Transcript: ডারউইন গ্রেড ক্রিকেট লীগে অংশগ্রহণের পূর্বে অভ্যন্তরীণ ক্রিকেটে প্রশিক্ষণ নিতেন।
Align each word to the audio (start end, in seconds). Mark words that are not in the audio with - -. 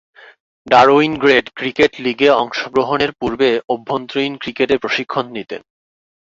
ডারউইন 0.67 1.13
গ্রেড 1.17 1.45
ক্রিকেট 1.55 1.91
লীগে 1.99 2.29
অংশগ্রহণের 2.41 3.11
পূর্বে 3.19 3.49
অভ্যন্তরীণ 3.69 4.33
ক্রিকেটে 4.37 4.75
প্রশিক্ষণ 4.77 5.25
নিতেন। 5.31 5.61